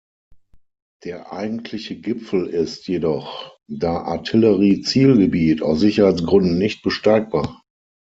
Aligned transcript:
Der 1.03 1.31
eigentliche 1.31 1.95
Gipfel 1.95 2.47
ist 2.47 2.87
jedoch, 2.87 3.55
da 3.69 3.97
Artillerie-Zielgebiet, 3.99 5.61
aus 5.61 5.79
Sicherheitsgründen 5.81 6.57
nicht 6.57 6.81
besteigbar. 6.81 7.61